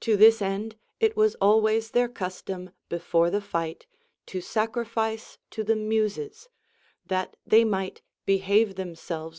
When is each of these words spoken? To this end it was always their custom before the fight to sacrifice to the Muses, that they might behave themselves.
To 0.00 0.16
this 0.16 0.40
end 0.40 0.76
it 1.00 1.18
was 1.18 1.34
always 1.34 1.90
their 1.90 2.08
custom 2.08 2.70
before 2.88 3.28
the 3.28 3.42
fight 3.42 3.86
to 4.24 4.40
sacrifice 4.40 5.36
to 5.50 5.62
the 5.62 5.76
Muses, 5.76 6.48
that 7.04 7.36
they 7.46 7.64
might 7.64 8.00
behave 8.24 8.76
themselves. 8.76 9.38